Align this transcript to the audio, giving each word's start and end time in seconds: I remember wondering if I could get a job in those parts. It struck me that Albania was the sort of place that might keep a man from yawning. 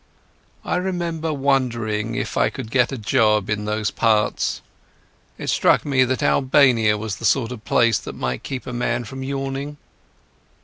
I 0.65 0.77
remember 0.77 1.31
wondering 1.31 2.15
if 2.15 2.35
I 2.35 2.49
could 2.49 2.71
get 2.71 2.91
a 2.91 2.97
job 2.97 3.51
in 3.51 3.65
those 3.65 3.91
parts. 3.91 4.63
It 5.37 5.51
struck 5.51 5.85
me 5.85 6.03
that 6.05 6.23
Albania 6.23 6.97
was 6.97 7.17
the 7.17 7.23
sort 7.25 7.51
of 7.51 7.63
place 7.65 7.99
that 7.99 8.15
might 8.15 8.41
keep 8.41 8.65
a 8.65 8.73
man 8.73 9.03
from 9.03 9.21
yawning. 9.21 9.77